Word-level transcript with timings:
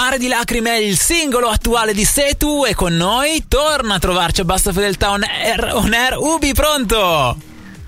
Mare 0.00 0.16
di 0.16 0.28
lacrime 0.28 0.70
è 0.70 0.78
il 0.78 0.98
singolo 0.98 1.48
attuale 1.48 1.92
di 1.92 2.06
Setu 2.06 2.64
e 2.64 2.74
con 2.74 2.96
noi 2.96 3.44
torna 3.46 3.96
a 3.96 3.98
trovarci 3.98 4.40
a 4.40 4.44
Bassa 4.44 4.72
Fedeltà 4.72 5.10
on 5.10 5.22
air, 5.22 5.72
on 5.74 5.92
air. 5.92 6.16
Ubi, 6.16 6.54
pronto? 6.54 7.36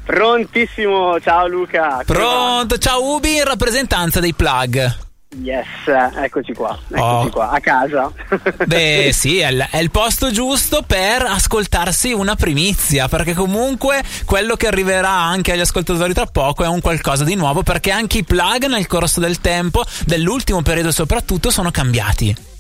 Prontissimo, 0.05 1.19
ciao 1.21 1.47
Luca. 1.47 2.03
Pronto, 2.05 2.77
ciao 2.77 3.15
Ubi 3.15 3.37
in 3.37 3.45
rappresentanza 3.45 4.21
dei 4.21 4.35
plug. 4.35 5.12
Yes, 5.41 5.67
eccoci 5.87 6.53
qua, 6.53 6.79
eccoci 6.89 7.27
oh. 7.27 7.31
qua, 7.31 7.51
a 7.51 7.61
casa. 7.61 8.13
Beh, 8.67 9.11
sì, 9.15 9.39
è 9.39 9.51
il, 9.51 9.67
è 9.71 9.79
il, 9.79 9.91
posto 9.91 10.31
giusto 10.31 10.83
per 10.87 11.23
ascoltarsi 11.23 12.13
una 12.13 12.37
primizia, 12.37 13.09
perché 13.09 13.33
comunque 13.33 14.03
quello 14.27 14.57
che 14.57 14.67
arriverà 14.67 15.11
anche 15.11 15.53
agli 15.53 15.61
ascoltatori 15.61 16.13
tra 16.13 16.27
poco 16.27 16.65
è 16.65 16.69
un 16.69 16.81
qualcosa 16.81 17.25
di 17.25 17.35
nuovo, 17.35 17.63
perché 17.63 17.91
anche 17.91 18.19
i 18.19 18.25
plug 18.25 18.67
nel 18.67 18.87
corso 18.87 19.21
del 19.21 19.41
tempo, 19.41 19.83
dell'ultimo 20.05 20.61
periodo 20.61 20.91
soprattutto, 20.91 21.51
sono 21.51 21.71
cambiati. 21.71 22.51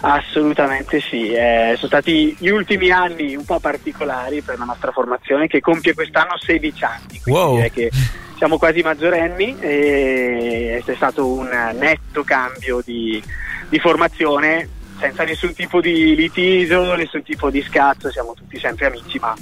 Assolutamente 0.00 1.00
sì, 1.00 1.30
eh, 1.30 1.74
sono 1.76 1.88
stati 1.88 2.36
gli 2.38 2.48
ultimi 2.48 2.90
anni 2.90 3.34
un 3.34 3.44
po' 3.44 3.60
particolari 3.60 4.42
per 4.42 4.58
la 4.58 4.64
nostra 4.64 4.90
formazione 4.90 5.46
che 5.46 5.60
compie 5.60 5.94
quest'anno 5.94 6.36
16 6.38 6.84
anni, 6.84 7.20
quindi 7.22 7.40
wow. 7.40 7.54
direi 7.54 7.70
che 7.70 7.90
siamo 8.36 8.58
quasi 8.58 8.82
maggiorenni 8.82 9.56
e 9.60 10.82
è 10.84 10.94
stato 10.94 11.26
un 11.26 11.48
netto 11.78 12.22
cambio 12.22 12.80
di, 12.84 13.22
di 13.68 13.78
formazione 13.78 14.68
senza 14.98 15.24
nessun 15.24 15.52
tipo 15.52 15.80
di 15.80 16.14
litigio, 16.14 16.94
nessun 16.94 17.22
tipo 17.22 17.50
di 17.50 17.62
scazzo, 17.62 18.10
siamo 18.10 18.32
tutti 18.34 18.58
sempre 18.58 18.86
amici, 18.86 19.18
ma 19.18 19.34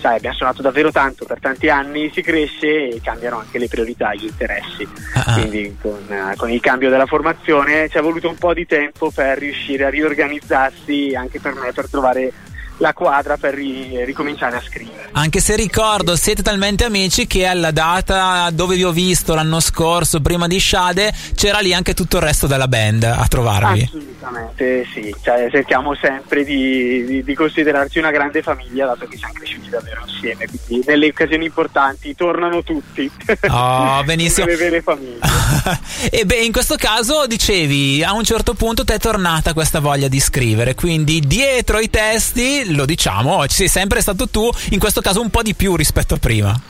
sai, 0.00 0.16
abbiamo 0.16 0.36
suonato 0.36 0.62
davvero 0.62 0.90
tanto 0.90 1.24
per 1.24 1.40
tanti 1.40 1.68
anni, 1.68 2.10
si 2.12 2.22
cresce 2.22 2.88
e 2.88 3.00
cambiano 3.02 3.38
anche 3.38 3.58
le 3.58 3.68
priorità, 3.68 4.14
gli 4.14 4.24
interessi. 4.26 4.82
Uh-huh. 4.82 5.32
Quindi 5.32 5.76
con, 5.80 6.34
con, 6.36 6.50
il 6.50 6.60
cambio 6.60 6.90
della 6.90 7.06
formazione 7.06 7.88
ci 7.88 7.98
è 7.98 8.00
voluto 8.00 8.28
un 8.28 8.36
po' 8.36 8.54
di 8.54 8.66
tempo 8.66 9.10
per 9.10 9.38
riuscire 9.38 9.84
a 9.84 9.90
riorganizzarsi 9.90 11.12
anche 11.14 11.40
per 11.40 11.54
me, 11.54 11.72
per 11.72 11.88
trovare 11.88 12.32
la 12.80 12.92
quadra 12.92 13.36
per 13.36 13.54
ri- 13.54 14.04
ricominciare 14.04 14.56
a 14.56 14.62
scrivere. 14.62 15.08
Anche 15.12 15.40
se 15.40 15.54
ricordo, 15.54 16.16
siete 16.16 16.42
talmente 16.42 16.84
amici 16.84 17.26
che 17.26 17.46
alla 17.46 17.70
data 17.70 18.50
dove 18.50 18.76
vi 18.76 18.84
ho 18.84 18.92
visto 18.92 19.34
l'anno 19.34 19.60
scorso, 19.60 20.20
prima 20.20 20.46
di 20.46 20.58
Shade, 20.58 21.12
c'era 21.34 21.60
lì 21.60 21.72
anche 21.72 21.94
tutto 21.94 22.16
il 22.16 22.22
resto 22.22 22.46
della 22.46 22.68
band 22.68 23.04
a 23.04 23.26
trovarvi. 23.28 24.09
Assolutamente 24.20 24.86
sì, 24.92 25.14
cioè, 25.22 25.48
cerchiamo 25.50 25.94
sempre 25.94 26.44
di, 26.44 27.04
di, 27.06 27.24
di, 27.24 27.34
considerarci 27.34 27.98
una 27.98 28.10
grande 28.10 28.42
famiglia, 28.42 28.86
dato 28.86 29.06
che 29.06 29.16
siamo 29.16 29.32
cresciuti 29.32 29.70
davvero 29.70 30.02
insieme, 30.06 30.46
quindi 30.46 30.86
nelle 30.86 31.06
occasioni 31.06 31.46
importanti 31.46 32.14
tornano 32.14 32.62
tutti. 32.62 33.10
Oh, 33.48 34.02
benissimo. 34.04 34.46
le 34.46 34.56
vere 34.56 34.82
famiglie. 34.82 35.18
e 36.10 36.26
beh, 36.26 36.44
in 36.44 36.52
questo 36.52 36.76
caso 36.76 37.26
dicevi, 37.26 38.04
a 38.04 38.12
un 38.12 38.24
certo 38.24 38.52
punto 38.52 38.84
ti 38.84 38.92
è 38.92 38.98
tornata 38.98 39.54
questa 39.54 39.80
voglia 39.80 40.08
di 40.08 40.20
scrivere, 40.20 40.74
quindi 40.74 41.20
dietro 41.20 41.78
i 41.78 41.88
testi 41.88 42.74
lo 42.74 42.84
diciamo, 42.84 43.46
ci 43.46 43.56
sei 43.56 43.68
sempre 43.68 44.02
stato 44.02 44.28
tu, 44.28 44.50
in 44.70 44.78
questo 44.78 45.00
caso 45.00 45.20
un 45.22 45.30
po' 45.30 45.42
di 45.42 45.54
più 45.54 45.76
rispetto 45.76 46.14
a 46.14 46.18
prima. 46.18 46.69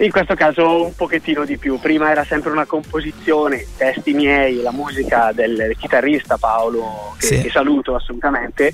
In 0.00 0.12
questo 0.12 0.34
caso 0.36 0.84
un 0.84 0.94
pochettino 0.94 1.44
di 1.44 1.58
più, 1.58 1.80
prima 1.80 2.08
era 2.10 2.24
sempre 2.24 2.52
una 2.52 2.66
composizione, 2.66 3.66
testi 3.76 4.12
miei, 4.12 4.62
la 4.62 4.70
musica 4.70 5.32
del 5.34 5.74
chitarrista 5.76 6.36
Paolo, 6.36 7.16
che, 7.18 7.26
sì. 7.26 7.42
che 7.42 7.50
saluto 7.50 7.96
assolutamente, 7.96 8.70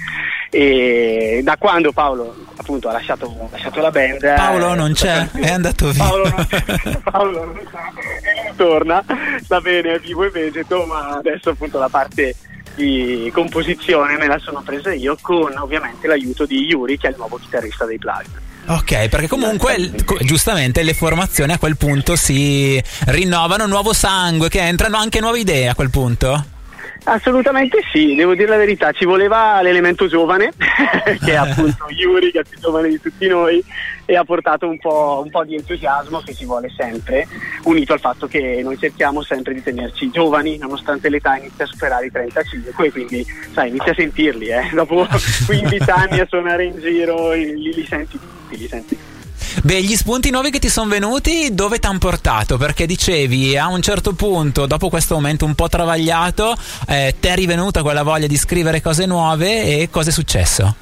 e 0.50 1.41
da 1.42 1.56
quando 1.56 1.92
Paolo 1.92 2.36
appunto 2.56 2.91
ha 2.91 2.92
lasciato, 2.92 3.48
lasciato 3.50 3.80
la 3.80 3.91
band... 3.91 4.34
Paolo 4.34 4.75
non 4.75 4.92
c'è, 4.92 5.30
è 5.30 5.48
andato 5.48 5.91
via. 5.92 6.05
Paolo 6.05 6.28
non 6.28 6.47
c'è, 6.47 6.98
Paolo 7.11 7.45
non 7.45 7.61
c'è, 7.70 8.52
torna, 8.55 9.02
sta 9.42 9.62
bene, 9.62 9.95
è 9.95 9.98
vivo 10.00 10.25
e 10.25 10.30
vegeto, 10.30 10.84
ma 10.84 11.08
adesso 11.08 11.48
appunto 11.48 11.78
la 11.78 11.89
parte 11.89 12.34
di 12.75 13.30
composizione 13.33 14.19
me 14.19 14.27
la 14.27 14.39
sono 14.39 14.61
presa 14.62 14.92
io 14.92 15.17
con 15.20 15.56
ovviamente 15.56 16.08
l'aiuto 16.08 16.45
di 16.45 16.64
Yuri 16.64 16.98
che 16.98 17.06
è 17.06 17.11
il 17.11 17.17
nuovo 17.17 17.39
chitarrista 17.39 17.86
dei 17.86 17.98
Plug. 17.98 18.27
Ok, 18.67 19.08
perché 19.08 19.29
comunque 19.29 19.92
giustamente 20.23 20.83
le 20.83 20.95
formazioni 20.95 21.52
a 21.52 21.58
quel 21.58 21.77
punto 21.77 22.17
si 22.17 22.83
rinnovano, 23.07 23.67
nuovo 23.67 23.92
sangue 23.92 24.48
che 24.48 24.61
entrano 24.61 24.97
anche 24.97 25.20
nuove 25.20 25.41
idee 25.41 25.69
a 25.69 25.75
quel 25.75 25.91
punto? 25.91 26.52
Assolutamente 27.05 27.80
sì, 27.92 28.14
devo 28.14 28.34
dire 28.34 28.48
la 28.48 28.56
verità, 28.56 28.92
ci 28.92 29.05
voleva 29.05 29.60
l'elemento 29.60 30.06
giovane, 30.06 30.52
che 31.22 31.32
è 31.32 31.34
appunto 31.34 31.86
Yuri, 31.90 32.30
che 32.30 32.40
è 32.40 32.44
più 32.48 32.58
giovane 32.58 32.88
di 32.88 33.00
tutti 33.00 33.27
noi, 33.27 33.62
e 34.06 34.16
ha 34.16 34.24
portato 34.24 34.66
un 34.66 34.78
po', 34.78 35.20
un 35.22 35.30
po', 35.30 35.44
di 35.44 35.55
entusiasmo 35.55 36.20
che 36.20 36.32
si 36.32 36.46
vuole 36.46 36.70
sempre, 36.74 37.27
unito 37.64 37.92
al 37.92 38.00
fatto 38.00 38.27
che 38.27 38.60
noi 38.62 38.78
cerchiamo 38.78 39.22
sempre 39.22 39.52
di 39.52 39.62
tenerci 39.62 40.10
giovani, 40.10 40.56
nonostante 40.56 41.10
l'età 41.10 41.36
inizia 41.36 41.64
a 41.64 41.68
superare 41.68 42.06
i 42.06 42.10
35, 42.10 42.90
quindi 42.90 43.26
sai, 43.52 43.68
inizia 43.68 43.92
a 43.92 43.96
sentirli, 43.96 44.46
eh. 44.46 44.70
dopo 44.72 45.06
15 45.46 45.90
anni 45.90 46.20
a 46.20 46.26
suonare 46.26 46.64
in 46.64 46.80
giro 46.80 47.32
li, 47.32 47.74
li 47.74 47.86
senti 47.86 48.18
tutti, 48.18 48.56
li 48.56 48.66
senti 48.66 48.96
tutti. 48.96 49.14
Beh, 49.63 49.83
gli 49.83 49.95
spunti 49.95 50.31
nuovi 50.31 50.51
che 50.51 50.59
ti 50.59 50.69
sono 50.69 50.89
venuti, 50.89 51.55
dove 51.55 51.79
ti 51.79 51.87
hanno 51.87 51.98
portato? 51.98 52.59
Perché 52.59 52.87
dicevi 52.87 53.57
a 53.57 53.69
un 53.69 53.81
certo 53.81 54.13
punto, 54.13 54.67
dopo 54.67 54.89
questo 54.89 55.15
momento 55.15 55.45
un 55.45 55.55
po' 55.55 55.69
travagliato, 55.69 56.55
eh, 56.89 57.15
ti 57.19 57.29
è 57.29 57.35
rivenuta 57.35 57.83
quella 57.83 58.03
voglia 58.03 58.27
di 58.27 58.37
scrivere 58.37 58.83
cose 58.83 59.07
nuove 59.07 59.81
e 59.81 59.89
cosa 59.91 60.11
è 60.11 60.13
successo? 60.13 60.77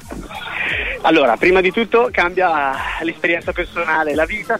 Allora, 1.01 1.37
prima 1.37 1.61
di 1.61 1.71
tutto 1.71 2.09
cambia 2.11 2.73
l'esperienza 3.01 3.51
personale, 3.51 4.15
la 4.15 4.25
vita. 4.25 4.59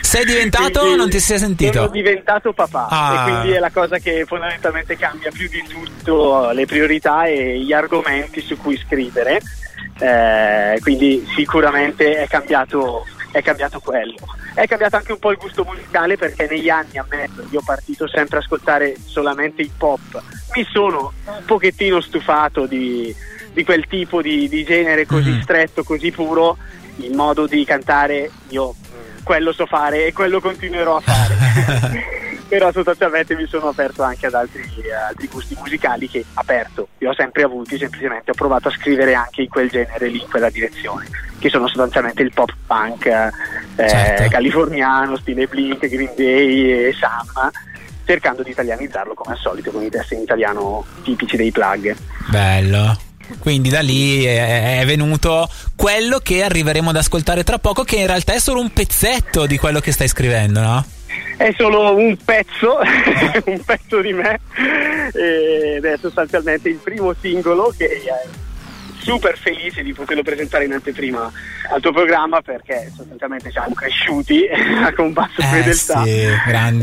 Sei 0.00 0.24
diventato 0.24 0.80
o 0.80 0.96
non 0.96 1.10
ti 1.10 1.18
sei 1.18 1.38
sentito? 1.38 1.80
Sono 1.80 1.88
diventato 1.88 2.52
papà 2.52 2.86
ah. 2.88 3.14
e 3.14 3.30
quindi 3.30 3.56
è 3.56 3.58
la 3.58 3.70
cosa 3.70 3.98
che 3.98 4.24
fondamentalmente 4.26 4.96
cambia 4.96 5.30
più 5.30 5.48
di 5.48 5.62
tutto 5.68 6.50
le 6.50 6.66
priorità 6.66 7.24
e 7.24 7.58
gli 7.60 7.72
argomenti 7.72 8.40
su 8.40 8.56
cui 8.56 8.76
scrivere 8.76 9.40
eh, 9.98 10.78
quindi 10.82 11.26
sicuramente 11.34 12.16
è 12.16 12.28
cambiato, 12.28 13.04
è 13.30 13.42
cambiato 13.42 13.80
quello. 13.80 14.14
È 14.54 14.66
cambiato 14.66 14.96
anche 14.96 15.12
un 15.12 15.18
po' 15.18 15.32
il 15.32 15.36
gusto 15.36 15.64
musicale 15.64 16.16
perché 16.16 16.46
negli 16.48 16.70
anni, 16.70 16.96
ammetto, 16.96 17.46
io 17.50 17.58
ho 17.58 17.64
partito 17.64 18.08
sempre 18.08 18.38
a 18.38 18.40
ascoltare 18.40 18.96
solamente 19.04 19.62
hip 19.62 19.82
hop. 19.82 20.22
Mi 20.54 20.66
sono 20.70 21.12
un 21.26 21.44
pochettino 21.44 22.00
stufato 22.00 22.66
di, 22.66 23.14
di 23.52 23.64
quel 23.64 23.86
tipo 23.86 24.22
di, 24.22 24.48
di 24.48 24.64
genere 24.64 25.04
così 25.04 25.30
mm. 25.30 25.40
stretto, 25.40 25.82
così 25.82 26.10
puro, 26.10 26.56
il 26.96 27.14
modo 27.14 27.46
di 27.46 27.64
cantare 27.64 28.30
io 28.48 28.74
quello 29.22 29.52
so 29.52 29.66
fare 29.66 30.06
e 30.06 30.12
quello 30.12 30.40
continuerò 30.40 30.96
a 30.96 31.00
fare. 31.00 32.24
però 32.48 32.70
sostanzialmente 32.72 33.34
mi 33.34 33.46
sono 33.46 33.68
aperto 33.68 34.02
anche 34.02 34.26
ad 34.26 34.34
altri, 34.34 34.62
altri, 34.90 35.28
gusti 35.28 35.56
musicali 35.58 36.08
che 36.08 36.24
aperto, 36.34 36.88
li 36.98 37.06
ho 37.06 37.14
sempre 37.14 37.42
avuti, 37.42 37.76
semplicemente 37.78 38.30
ho 38.30 38.34
provato 38.34 38.68
a 38.68 38.70
scrivere 38.70 39.14
anche 39.14 39.42
in 39.42 39.48
quel 39.48 39.68
genere 39.68 40.08
lì, 40.08 40.20
in 40.20 40.28
quella 40.28 40.50
direzione, 40.50 41.06
che 41.38 41.48
sono 41.48 41.66
sostanzialmente 41.66 42.22
il 42.22 42.32
pop 42.32 42.52
punk 42.66 43.06
eh, 43.06 43.88
certo. 43.88 44.28
californiano, 44.28 45.16
stile 45.16 45.46
Blink, 45.46 45.86
Green 45.88 46.12
Day 46.16 46.88
e 46.88 46.94
Sam, 46.98 47.50
cercando 48.04 48.42
di 48.42 48.50
italianizzarlo 48.50 49.14
come 49.14 49.34
al 49.34 49.40
solito 49.40 49.70
con 49.70 49.82
i 49.82 49.90
testi 49.90 50.14
in 50.14 50.20
italiano 50.20 50.84
tipici 51.02 51.36
dei 51.36 51.50
plug. 51.50 51.96
Bello. 52.30 52.98
Quindi 53.40 53.70
da 53.70 53.80
lì 53.80 54.24
è, 54.24 54.84
venuto 54.86 55.48
quello 55.74 56.18
che 56.18 56.44
arriveremo 56.44 56.90
ad 56.90 56.96
ascoltare 56.96 57.42
tra 57.42 57.58
poco, 57.58 57.82
che 57.82 57.96
in 57.96 58.06
realtà 58.06 58.34
è 58.34 58.38
solo 58.38 58.60
un 58.60 58.72
pezzetto 58.72 59.46
di 59.46 59.58
quello 59.58 59.80
che 59.80 59.90
stai 59.90 60.06
scrivendo, 60.06 60.60
no? 60.60 60.84
È 61.36 61.52
solo 61.56 61.94
un 61.96 62.16
pezzo, 62.16 62.78
un 63.44 63.64
pezzo 63.64 64.00
di 64.00 64.12
me 64.12 64.40
ed 65.12 65.84
è 65.84 65.96
sostanzialmente 66.00 66.68
il 66.68 66.76
primo 66.76 67.14
singolo 67.20 67.72
che 67.76 67.86
è 67.86 68.26
super 69.06 69.38
felice 69.38 69.84
di 69.84 69.92
poterlo 69.92 70.22
presentare 70.22 70.64
in 70.64 70.72
anteprima 70.72 71.30
al 71.70 71.80
tuo 71.80 71.92
programma 71.92 72.40
perché 72.40 72.90
sostanzialmente 72.96 73.52
siamo 73.52 73.72
cresciuti 73.72 74.46
con 74.96 75.12
basso 75.12 75.40
eh, 75.40 75.44
fedeltà. 75.44 76.02
sì, 76.02 76.26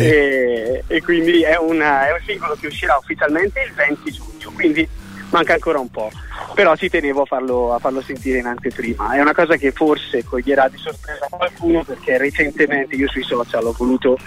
e, 0.02 0.84
e, 0.88 1.02
quindi 1.02 1.42
è, 1.44 1.58
una, 1.58 2.08
è 2.08 2.14
un 2.14 2.20
singolo 2.26 2.56
che 2.58 2.68
uscirà 2.68 2.96
ufficialmente 2.96 3.60
il 3.62 3.74
20 3.74 4.12
giugno 4.12 4.52
quindi 4.56 4.88
manca 5.34 5.54
ancora 5.54 5.80
un 5.80 5.90
po', 5.90 6.12
però 6.54 6.76
ci 6.76 6.90
tenevo 6.90 7.24
a 7.24 7.26
farlo, 7.26 7.74
a 7.74 7.80
farlo, 7.80 8.02
sentire 8.02 8.40
in 8.40 8.46
anteprima. 8.46 9.14
È 9.14 9.22
una 9.22 9.34
cosa 9.34 9.56
che 9.58 9.72
forse 9.72 10.24
coglierà 10.24 10.68
di 10.68 10.78
sorpresa 10.78 11.28
qualcuno 11.30 11.84
perché 11.84 12.18
recentemente 12.18 12.96
io 12.96 13.10
sui 13.10 13.24
social 13.24 13.66
ho 13.66 13.76
voluto 13.78 14.18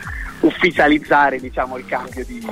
ufficializzare 0.41 1.39
diciamo, 1.39 1.77
il 1.79 1.87
cambio 1.87 2.25
di, 2.25 2.45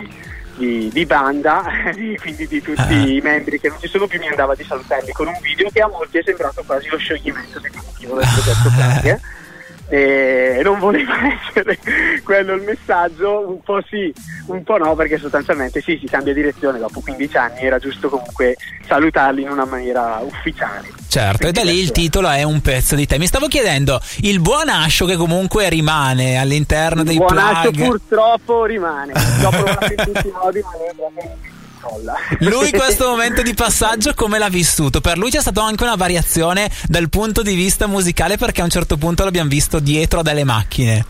di, 0.57 0.91
di 0.93 1.07
banda, 1.07 1.65
quindi 2.21 2.47
di 2.47 2.63
tutti 2.63 2.93
uh-huh. 2.93 3.09
i 3.09 3.21
membri 3.21 3.61
che 3.61 3.69
non 3.69 3.79
ci 3.81 3.89
sono 3.89 4.07
più, 4.07 4.19
mi 4.19 4.29
andava 4.29 4.55
di 4.55 4.65
salutarli 4.65 5.13
con 5.13 5.27
un 5.27 5.39
video 5.43 5.69
che 5.71 5.81
a 5.81 5.89
molti 5.89 6.19
è 6.19 6.23
sembrato 6.25 6.63
quasi 6.65 6.89
lo 6.89 6.97
scioglimento 6.97 7.59
definitivo 7.59 8.17
del 8.17 8.29
progetto 8.33 8.71
Plug 8.75 9.21
e 9.89 10.61
non 10.63 10.79
voleva 10.79 11.15
essere 11.49 11.79
quello 12.23 12.55
il 12.55 12.63
messaggio, 12.63 13.49
un 13.49 13.63
po' 13.63 13.83
sì, 13.89 14.13
un 14.47 14.63
po' 14.63 14.77
no, 14.79 14.95
perché 14.95 15.19
sostanzialmente 15.19 15.81
sì, 15.81 15.99
si 16.01 16.07
cambia 16.07 16.33
direzione 16.33 16.79
dopo 16.79 17.01
15 17.01 17.37
anni, 17.37 17.61
era 17.61 17.79
giusto 17.79 18.09
comunque 18.09 18.57
salutarli 18.87 19.43
in 19.43 19.51
una 19.51 19.65
maniera 19.65 20.21
ufficiale. 20.23 20.93
Certo, 21.09 21.47
e 21.47 21.53
da 21.53 21.63
lì 21.63 21.79
il 21.79 21.93
titolo 21.93 22.29
è 22.29 22.43
un 22.43 22.61
pezzo 22.61 22.95
di 22.97 23.07
te. 23.07 23.19
Mi 23.19 23.27
stavo 23.27 23.47
chiedendo, 23.47 24.01
il 24.23 24.41
buon 24.41 24.69
Ascio 24.69 25.07
che 25.07 25.17
comunque 25.17 25.69
rimane 25.69 26.39
all'interno 26.39 27.03
il 27.03 27.07
dei 27.07 27.17
buon 27.17 27.29
plug. 27.29 27.43
Ascio 27.43 27.71
purtroppo 27.71 28.65
rimane, 28.65 29.13
l'ho 29.41 29.51
provato 29.51 29.85
in 29.85 30.13
tutti 30.13 30.33
incolla. 31.85 32.15
Lui 32.41 32.71
questo 32.71 33.09
momento 33.11 33.43
di 33.43 33.55
passaggio 33.55 34.15
come 34.15 34.39
l'ha 34.39 34.49
vissuto? 34.49 35.01
Per 35.01 35.19
lui 35.19 35.31
c'è 35.31 35.41
stata 35.41 35.63
anche 35.63 35.85
una 35.85 35.97
variazione 35.97 36.71
dal 36.87 37.09
punto 37.11 37.43
di 37.43 37.55
vista 37.55 37.87
musicale 37.87 38.37
perché 38.37 38.63
a 38.63 38.65
un 38.65 38.71
certo 38.71 38.97
punto 38.97 39.25
l'abbiamo 39.25 39.51
visto 39.51 39.79
dietro 39.79 40.23
delle 40.23 40.45
macchine. 40.45 41.05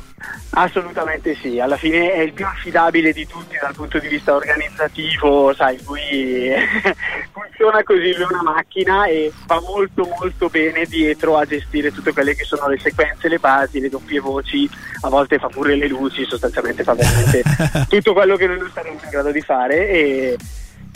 Assolutamente 0.57 1.37
sì, 1.43 1.59
alla 1.59 1.77
fine 1.77 2.13
è 2.13 2.21
il 2.21 2.33
più 2.33 2.47
affidabile 2.47 3.13
di 3.13 3.27
tutti 3.27 3.59
dal 3.61 3.75
punto 3.75 3.99
di 3.99 4.07
vista 4.07 4.35
organizzativo, 4.35 5.53
sai, 5.53 5.79
lui 5.85 6.51
funziona 7.33 7.83
così, 7.83 8.15
lui 8.15 8.23
è 8.23 8.27
una 8.31 8.43
macchina 8.43 9.07
e 9.07 9.33
va 9.47 9.61
molto 9.61 10.09
molto 10.19 10.49
bene 10.49 10.85
dietro 10.87 11.37
a 11.37 11.45
gestire 11.45 11.93
tutte 11.93 12.13
quelle 12.13 12.35
che 12.35 12.45
sono 12.45 12.69
le 12.69 12.79
sequenze, 12.79 13.29
le 13.29 13.39
basi, 13.39 13.81
le 13.81 13.89
doppie 13.89 14.21
voci, 14.21 14.71
a 15.03 15.09
volte 15.09 15.39
fa 15.39 15.49
pure 15.49 15.75
le 15.75 15.89
luci, 15.89 16.25
sostanzialmente 16.25 16.85
fa 16.85 16.95
veramente 16.95 17.43
tutto 17.89 18.13
quello 18.13 18.37
che 18.37 18.47
noi 18.47 18.59
non 18.59 18.71
saremmo 18.73 19.01
in 19.03 19.11
grado 19.11 19.33
di 19.33 19.41
fare 19.41 19.89
e 19.89 20.37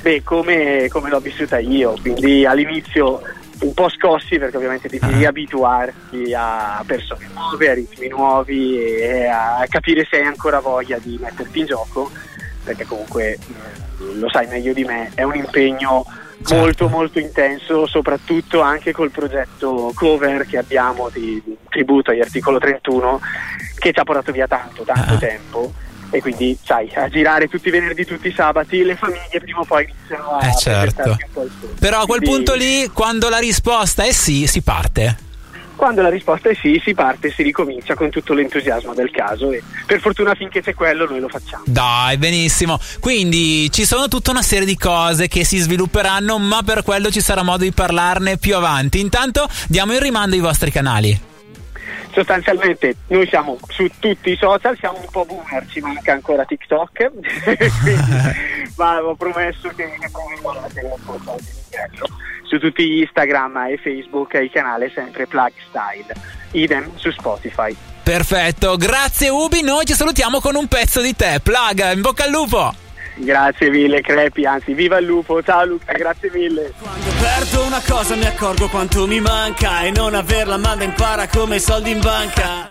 beh, 0.01 0.23
come, 0.23 0.89
come 0.89 1.11
l'ho 1.11 1.21
vissuta 1.21 1.59
io, 1.59 1.95
quindi 2.01 2.45
all'inizio 2.45 3.21
un 3.61 3.75
po' 3.75 3.89
scossi 3.89 4.39
perché 4.39 4.57
ovviamente 4.57 4.89
devi 4.89 5.05
ah. 5.05 5.17
riabituarti 5.17 6.33
a 6.35 6.83
persone 6.87 7.29
nuove, 7.33 7.71
a 7.71 7.75
ritmi 7.75 8.09
nuovi 8.09 8.79
e 8.79 9.27
a 9.27 9.65
capire 9.69 10.07
se 10.09 10.19
hai 10.19 10.27
ancora 10.27 10.61
voglia 10.61 10.99
di 10.99 11.19
metterti 11.21 11.59
in 11.59 11.67
gioco 11.67 12.11
perché 12.63 12.85
comunque 12.85 13.39
mm, 14.01 14.21
lo 14.21 14.29
sai 14.29 14.47
meglio 14.47 14.73
di 14.73 14.85
me, 14.85 15.11
è 15.15 15.23
un 15.23 15.35
impegno 15.35 16.05
certo. 16.39 16.55
molto 16.55 16.89
molto 16.89 17.19
intenso, 17.19 17.87
soprattutto 17.87 18.61
anche 18.61 18.93
col 18.93 19.11
progetto 19.11 19.91
cover 19.95 20.47
che 20.47 20.59
abbiamo 20.59 21.09
di, 21.09 21.43
di 21.45 21.57
tributo 21.69 22.11
agli 22.11 22.21
articolo 22.21 22.59
31 22.59 23.21
che 23.79 23.93
ci 23.93 23.99
ha 23.99 24.05
portato 24.05 24.33
via 24.33 24.47
tanto, 24.47 24.83
tanto 24.83 25.15
ah. 25.15 25.19
tempo 25.19 25.73
e 26.11 26.21
quindi 26.21 26.59
sai 26.63 26.91
a 26.95 27.09
girare 27.09 27.49
tutti 27.49 27.69
i 27.69 27.71
venerdì 27.71 28.05
tutti 28.05 28.29
i 28.29 28.33
sabati 28.33 28.83
le 28.83 28.97
famiglie 28.97 29.41
prima 29.41 29.61
o 29.61 29.65
poi 29.65 29.85
iniziano 29.85 30.31
a 30.31 30.47
eh 30.47 30.57
certo. 30.57 31.17
però 31.79 32.01
a 32.01 32.07
quel 32.07 32.21
quindi, 32.21 32.37
punto 32.37 32.55
lì 32.55 32.89
quando 32.93 33.29
la 33.29 33.39
risposta 33.39 34.05
è 34.05 34.13
sì 34.13 34.47
si 34.47 34.63
parte 34.63 35.27
quando 35.79 36.03
la 36.03 36.09
risposta 36.09 36.49
è 36.49 36.55
sì, 36.61 36.83
si 36.85 36.93
parte 36.93 37.29
e 37.29 37.31
si 37.31 37.45
ricomincia 37.45 37.95
con 37.95 38.11
tutto 38.11 38.35
l'entusiasmo 38.35 38.95
del 38.95 39.13
caso 39.13 39.53
e 39.53 39.63
per 39.87 40.01
fortuna 40.01 40.35
finché 40.35 40.61
c'è 40.61 40.75
quello 40.75 41.07
noi 41.09 41.21
lo 41.21 41.29
facciamo. 41.29 41.63
Dai, 41.67 42.17
benissimo. 42.17 42.81
Quindi 42.99 43.71
ci 43.71 43.85
sono 43.85 44.09
tutta 44.09 44.33
una 44.33 44.43
serie 44.43 44.67
di 44.67 44.77
cose 44.77 45.29
che 45.29 45.45
si 45.45 45.59
svilupperanno, 45.59 46.37
ma 46.39 46.65
per 46.65 46.83
quello 46.83 47.13
ci 47.13 47.21
sarà 47.21 47.45
modo 47.45 47.63
di 47.63 47.71
parlarne 47.71 48.39
più 48.39 48.57
avanti. 48.57 48.99
Intanto 48.99 49.49
diamo 49.69 49.93
in 49.93 50.01
rimando 50.01 50.35
i 50.35 50.41
vostri 50.41 50.73
canali 50.73 51.28
sostanzialmente 52.19 52.97
noi 53.09 53.29
siamo 53.29 53.57
su 53.69 53.89
tutti 54.01 54.31
i 54.31 54.37
social, 54.37 54.77
siamo 54.77 54.99
un 54.99 55.07
po' 55.11 55.25
boomer, 55.25 55.65
ci 55.69 55.79
manca 55.81 56.13
ancora 56.13 56.45
TikTok, 56.45 57.11
ma 58.77 59.05
ho 59.05 59.15
promesso 59.15 59.69
che, 59.77 59.89
su 62.43 62.59
tutti 62.59 62.99
Instagram 63.01 63.57
e 63.69 63.79
Facebook 63.79 64.35
il 64.35 64.51
canale 64.51 64.91
sempre 64.93 65.27
Plug 65.27 65.53
Style, 65.69 66.13
idem 66.53 66.91
su 66.97 67.11
Spotify. 67.13 67.75
Perfetto, 68.03 68.77
grazie 68.77 69.29
Ubi, 69.29 69.63
noi 69.63 69.85
ci 69.85 69.95
salutiamo 69.95 70.41
con 70.41 70.57
un 70.57 70.67
pezzo 70.67 71.01
di 71.01 71.15
te, 71.15 71.41
Plug, 71.41 71.93
in 71.93 72.01
bocca 72.01 72.25
al 72.25 72.31
lupo! 72.31 72.88
Grazie 73.21 73.69
mille 73.71 74.01
Crepi, 74.01 74.45
anzi 74.47 74.75
viva 74.75 74.99
il 74.99 75.07
lupo, 75.07 75.43
ciao 75.43 75.65
Luca, 75.65 75.93
grazie 75.93 76.31
mille. 76.33 76.73
Quando 76.79 77.11
perdo 77.21 77.65
una 77.65 77.83
cosa 77.87 78.15
mi 78.15 78.27
accorgo 78.27 78.69
quanto 78.69 79.07
mi 79.09 79.21
manca 79.21 79.81
e 79.81 79.91
non 79.91 80.15
averla 80.15 80.57
manda 80.57 80.85
impara 80.85 81.27
come 81.27 81.57
i 81.57 81.61
soldi 81.61 81.91
in 81.91 82.01
banca. 82.01 82.67